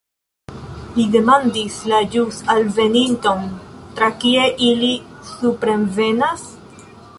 Li 0.95 1.03
demandis 1.15 1.75
la 1.91 1.99
ĵus 2.15 2.39
alveninton: 2.55 3.45
"Tra 4.01 4.11
kie 4.25 4.49
ili 4.71 4.91
suprenvenas?" 5.35 6.51